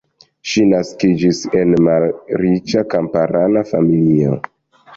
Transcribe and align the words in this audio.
Ŝi 0.51 0.61
naskiĝis 0.71 1.41
en 1.59 1.75
malriĉa 1.89 2.85
kamparana 2.97 3.65
familio. 3.75 4.43